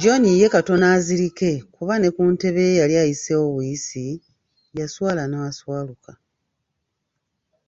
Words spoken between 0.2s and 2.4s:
ye katono azirike kuba ne ku